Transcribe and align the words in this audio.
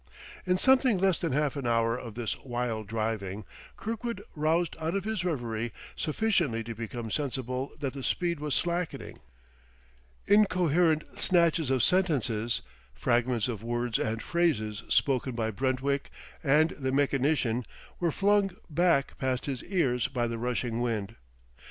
In 0.47 0.57
something 0.57 0.97
less 0.97 1.19
than 1.19 1.31
half 1.31 1.55
an 1.55 1.67
hour 1.67 1.95
of 1.95 2.15
this 2.15 2.35
wild 2.39 2.87
driving, 2.87 3.45
Kirkwood 3.77 4.23
roused 4.35 4.75
out 4.79 4.95
of 4.95 5.03
his 5.03 5.23
reverie 5.23 5.71
sufficiently 5.95 6.63
to 6.63 6.73
become 6.73 7.11
sensible 7.11 7.71
that 7.79 7.93
the 7.93 8.01
speed 8.01 8.39
was 8.39 8.55
slackening. 8.55 9.19
Incoherent 10.25 11.03
snatches 11.19 11.69
of 11.69 11.83
sentences, 11.83 12.63
fragments 12.95 13.47
of 13.47 13.61
words 13.61 13.99
and 13.99 14.23
phrases 14.23 14.81
spoken 14.89 15.35
by 15.35 15.51
Brentwick 15.51 16.09
and 16.43 16.71
the 16.71 16.91
mechanician, 16.91 17.63
were 17.99 18.11
flung 18.11 18.49
back 18.71 19.19
past 19.19 19.45
his 19.45 19.63
ears 19.65 20.07
by 20.07 20.25
the 20.25 20.39
rushing 20.39 20.81
wind. 20.81 21.15